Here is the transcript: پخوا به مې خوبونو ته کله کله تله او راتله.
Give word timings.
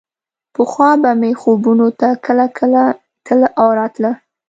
پخوا 0.55 0.89
به 1.01 1.11
مې 1.19 1.31
خوبونو 1.41 1.87
ته 1.99 2.09
کله 2.25 2.45
کله 2.57 2.83
تله 3.25 3.47
او 3.61 3.67
راتله. 3.79 4.11